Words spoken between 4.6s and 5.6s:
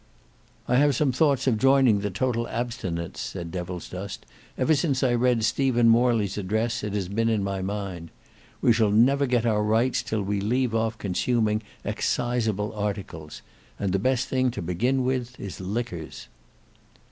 since I read